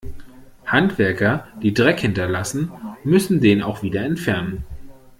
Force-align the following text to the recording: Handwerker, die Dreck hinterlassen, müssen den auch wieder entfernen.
Handwerker, 0.65 1.45
die 1.61 1.75
Dreck 1.75 1.99
hinterlassen, 1.99 2.71
müssen 3.03 3.39
den 3.39 3.61
auch 3.61 3.83
wieder 3.83 4.01
entfernen. 4.03 4.65